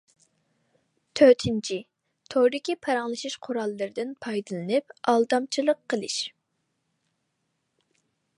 [1.19, 1.77] تۆتىنچى،
[2.35, 6.19] توردىكى پاراڭلىشىش قوراللىرىدىن پايدىلىنىپ ئالدامچىلىق قىلىش.